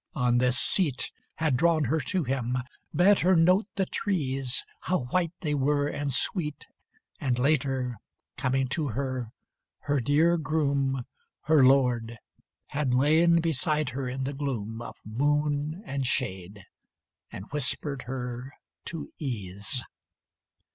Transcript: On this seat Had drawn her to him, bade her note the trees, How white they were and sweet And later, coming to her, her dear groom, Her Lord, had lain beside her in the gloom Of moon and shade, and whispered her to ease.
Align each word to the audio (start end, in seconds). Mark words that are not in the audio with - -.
On 0.15 0.39
this 0.39 0.57
seat 0.57 1.11
Had 1.35 1.55
drawn 1.55 1.83
her 1.83 1.99
to 1.99 2.23
him, 2.23 2.57
bade 2.91 3.19
her 3.19 3.35
note 3.35 3.67
the 3.75 3.85
trees, 3.85 4.63
How 4.79 5.01
white 5.11 5.31
they 5.41 5.53
were 5.53 5.87
and 5.87 6.11
sweet 6.11 6.65
And 7.19 7.37
later, 7.37 7.99
coming 8.35 8.67
to 8.69 8.87
her, 8.87 9.29
her 9.81 9.99
dear 10.01 10.37
groom, 10.37 11.03
Her 11.41 11.63
Lord, 11.63 12.17
had 12.69 12.95
lain 12.95 13.41
beside 13.41 13.89
her 13.89 14.09
in 14.09 14.23
the 14.23 14.33
gloom 14.33 14.81
Of 14.81 14.95
moon 15.05 15.83
and 15.85 16.03
shade, 16.03 16.63
and 17.31 17.45
whispered 17.51 18.01
her 18.09 18.53
to 18.85 19.11
ease. 19.19 19.83